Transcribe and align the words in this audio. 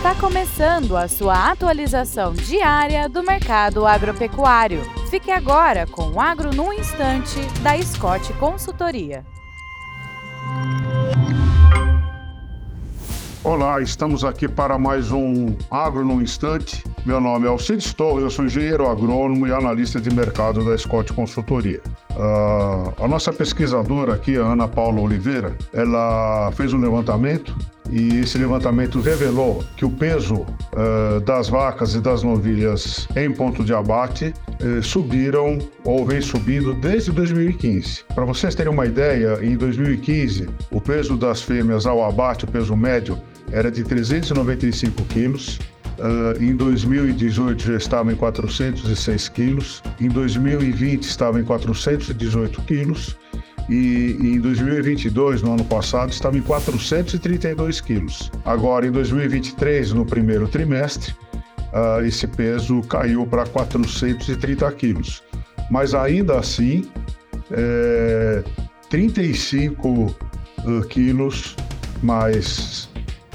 Está 0.00 0.14
começando 0.14 0.96
a 0.96 1.06
sua 1.06 1.50
atualização 1.50 2.32
diária 2.32 3.06
do 3.06 3.22
mercado 3.22 3.86
agropecuário. 3.86 4.80
Fique 5.10 5.30
agora 5.30 5.86
com 5.86 6.12
o 6.12 6.18
Agro 6.18 6.54
no 6.54 6.72
Instante, 6.72 7.38
da 7.60 7.76
Scott 7.82 8.32
Consultoria. 8.38 9.26
Olá, 13.44 13.82
estamos 13.82 14.24
aqui 14.24 14.48
para 14.48 14.78
mais 14.78 15.12
um 15.12 15.54
Agro 15.70 16.02
no 16.02 16.22
Instante. 16.22 16.82
Meu 17.04 17.20
nome 17.20 17.44
é 17.44 17.50
Alcides 17.50 17.92
Torres, 17.92 18.22
eu 18.22 18.30
sou 18.30 18.46
engenheiro 18.46 18.88
agrônomo 18.88 19.46
e 19.46 19.52
analista 19.52 20.00
de 20.00 20.08
mercado 20.14 20.64
da 20.64 20.78
Scott 20.78 21.12
Consultoria. 21.12 21.82
Uh, 22.12 23.04
a 23.04 23.06
nossa 23.06 23.34
pesquisadora 23.34 24.14
aqui, 24.14 24.38
a 24.38 24.44
Ana 24.44 24.66
Paula 24.66 25.02
Oliveira, 25.02 25.54
ela 25.74 26.50
fez 26.52 26.72
um 26.72 26.80
levantamento 26.80 27.54
e 27.90 28.20
esse 28.20 28.38
levantamento 28.38 29.00
revelou 29.00 29.64
que 29.76 29.84
o 29.84 29.90
peso 29.90 30.42
uh, 30.42 31.20
das 31.24 31.48
vacas 31.48 31.94
e 31.94 32.00
das 32.00 32.22
novilhas 32.22 33.08
em 33.16 33.30
ponto 33.32 33.64
de 33.64 33.74
abate 33.74 34.32
uh, 34.62 34.82
subiram 34.82 35.58
ou 35.84 36.06
vem 36.06 36.20
subindo 36.20 36.72
desde 36.74 37.10
2015. 37.10 38.04
Para 38.14 38.24
vocês 38.24 38.54
terem 38.54 38.72
uma 38.72 38.86
ideia, 38.86 39.38
em 39.42 39.56
2015 39.56 40.48
o 40.70 40.80
peso 40.80 41.16
das 41.16 41.42
fêmeas 41.42 41.86
ao 41.86 42.04
abate, 42.04 42.44
o 42.44 42.48
peso 42.48 42.76
médio, 42.76 43.18
era 43.50 43.70
de 43.70 43.82
395 43.82 45.02
quilos. 45.04 45.58
Uh, 45.98 46.42
em 46.42 46.56
2018 46.56 47.62
já 47.62 47.76
estava 47.76 48.10
em 48.10 48.16
406 48.16 49.28
quilos, 49.28 49.82
em 50.00 50.08
2020 50.08 51.02
estava 51.02 51.38
em 51.38 51.44
418 51.44 52.62
quilos 52.62 53.18
e, 53.70 54.18
em 54.20 54.40
2022, 54.40 55.42
no 55.42 55.52
ano 55.52 55.64
passado, 55.64 56.10
estava 56.10 56.36
em 56.36 56.42
432 56.42 57.80
quilos. 57.80 58.28
Agora, 58.44 58.84
em 58.84 58.90
2023, 58.90 59.92
no 59.92 60.04
primeiro 60.04 60.48
trimestre, 60.48 61.14
uh, 61.72 62.04
esse 62.04 62.26
peso 62.26 62.82
caiu 62.82 63.24
para 63.24 63.46
430 63.46 64.72
quilos. 64.72 65.22
Mas 65.70 65.94
ainda 65.94 66.36
assim, 66.36 66.90
é, 67.52 68.42
35 68.88 69.88
uh, 69.88 70.16
quilos 70.88 71.54
mais 72.02 72.88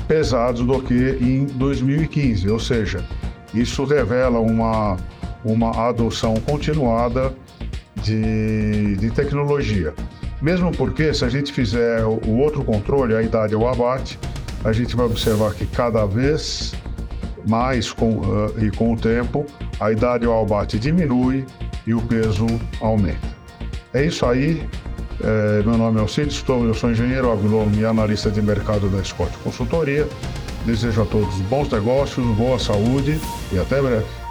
pesados 0.06 0.66
do 0.66 0.82
que 0.82 1.18
em 1.22 1.46
2015, 1.46 2.50
ou 2.50 2.60
seja, 2.60 3.08
isso 3.54 3.86
revela 3.86 4.40
uma, 4.40 4.98
uma 5.46 5.88
adoção 5.88 6.36
continuada 6.42 7.34
de, 8.04 8.98
de 8.98 9.10
tecnologia. 9.12 9.94
Mesmo 10.42 10.72
porque, 10.72 11.14
se 11.14 11.24
a 11.24 11.30
gente 11.30 11.52
fizer 11.52 12.04
o 12.06 12.38
outro 12.38 12.64
controle, 12.64 13.16
a 13.16 13.22
idade 13.22 13.54
ao 13.54 13.68
abate, 13.68 14.20
a 14.64 14.72
gente 14.72 14.96
vai 14.96 15.06
observar 15.06 15.54
que 15.54 15.66
cada 15.66 16.06
vez 16.06 16.74
mais 17.48 17.92
com, 17.92 18.18
uh, 18.18 18.64
e 18.64 18.72
com 18.72 18.94
o 18.94 18.98
tempo, 18.98 19.46
a 19.80 19.92
idade 19.92 20.26
ao 20.26 20.42
abate 20.42 20.80
diminui 20.80 21.46
e 21.86 21.94
o 21.94 22.02
peso 22.02 22.48
aumenta. 22.82 23.36
É 23.94 24.04
isso 24.04 24.26
aí. 24.26 24.68
É, 25.24 25.64
meu 25.64 25.78
nome 25.78 25.98
é 25.98 26.02
Alcides 26.02 26.42
Tom, 26.42 26.66
eu 26.66 26.74
sou 26.74 26.92
engenheiro 26.92 27.32
agrônomo 27.32 27.80
e 27.80 27.86
analista 27.86 28.30
de 28.30 28.42
mercado 28.42 28.90
da 28.90 29.02
Scott 29.04 29.32
Consultoria. 29.38 30.08
Desejo 30.66 31.04
a 31.04 31.06
todos 31.06 31.36
bons 31.42 31.70
negócios, 31.70 32.26
boa 32.36 32.60
saúde 32.60 33.20
e 33.54 33.60
até 33.60 33.82
breve. 33.82 34.25